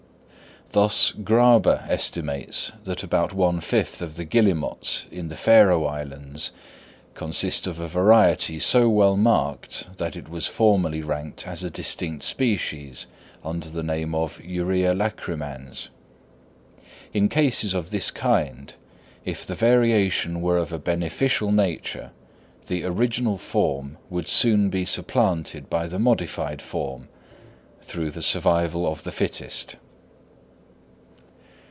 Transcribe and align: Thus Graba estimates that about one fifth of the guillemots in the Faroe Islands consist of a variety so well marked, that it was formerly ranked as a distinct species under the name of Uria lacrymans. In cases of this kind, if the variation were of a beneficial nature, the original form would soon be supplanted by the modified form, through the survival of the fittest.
Thus 0.73 1.11
Graba 1.11 1.85
estimates 1.89 2.71
that 2.85 3.03
about 3.03 3.33
one 3.33 3.59
fifth 3.59 4.01
of 4.01 4.15
the 4.15 4.23
guillemots 4.23 5.05
in 5.11 5.27
the 5.27 5.35
Faroe 5.35 5.83
Islands 5.83 6.51
consist 7.13 7.67
of 7.67 7.77
a 7.77 7.89
variety 7.89 8.57
so 8.57 8.87
well 8.87 9.17
marked, 9.17 9.87
that 9.97 10.15
it 10.15 10.29
was 10.29 10.47
formerly 10.47 11.01
ranked 11.01 11.45
as 11.45 11.65
a 11.65 11.69
distinct 11.69 12.23
species 12.23 13.05
under 13.43 13.67
the 13.67 13.83
name 13.83 14.15
of 14.15 14.37
Uria 14.41 14.95
lacrymans. 14.95 15.89
In 17.13 17.27
cases 17.27 17.73
of 17.73 17.91
this 17.91 18.09
kind, 18.09 18.73
if 19.25 19.45
the 19.45 19.55
variation 19.55 20.39
were 20.39 20.57
of 20.57 20.71
a 20.71 20.79
beneficial 20.79 21.51
nature, 21.51 22.11
the 22.67 22.85
original 22.85 23.37
form 23.37 23.97
would 24.09 24.29
soon 24.29 24.69
be 24.69 24.85
supplanted 24.85 25.69
by 25.69 25.85
the 25.87 25.99
modified 25.99 26.61
form, 26.61 27.09
through 27.81 28.09
the 28.11 28.21
survival 28.21 28.89
of 28.89 29.03
the 29.03 29.11
fittest. 29.11 29.75